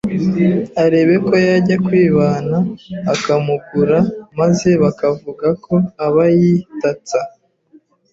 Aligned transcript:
arebe 0.83 1.15
ko 1.25 1.33
yajya 1.47 1.75
kwibana 1.85 2.57
akamugura 3.13 3.99
maze 4.39 4.69
bakavuga 4.83 5.47
ko 5.63 5.73
aba 6.05 6.23
yitatsa, 6.39 7.19